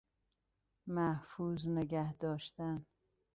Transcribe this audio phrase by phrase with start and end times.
[0.87, 2.85] محفوظ نگهداشتن